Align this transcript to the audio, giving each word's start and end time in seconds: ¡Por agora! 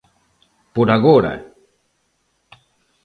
¡Por 0.73 0.87
agora! 0.97 1.33